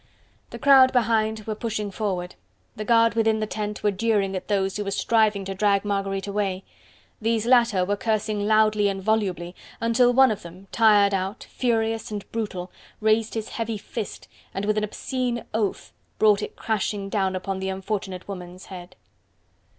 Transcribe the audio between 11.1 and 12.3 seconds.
out, furious and